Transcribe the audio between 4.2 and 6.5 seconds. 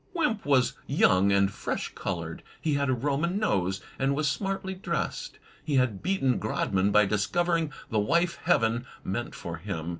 smartly dressed. He had beaten